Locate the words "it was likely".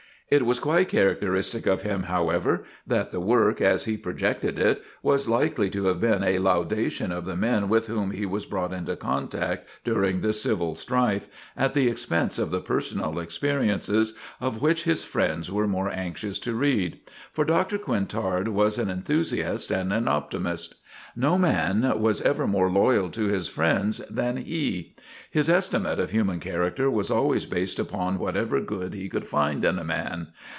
4.57-5.69